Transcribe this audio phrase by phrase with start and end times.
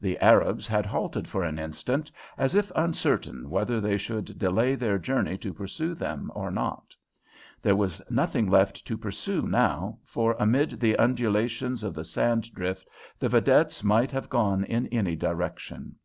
[0.00, 4.98] The Arabs had halted for an instant, as if uncertain whether they should delay their
[5.00, 6.94] journey to pursue them or not.
[7.60, 12.86] There was nothing left to pursue now, for amid the undulations of the sand drift
[13.18, 15.96] the vedettes might have gone in any direction.